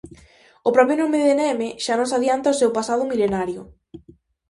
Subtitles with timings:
[0.67, 3.61] O propio nome de Neme xa nos adianta o seu pasado milenario.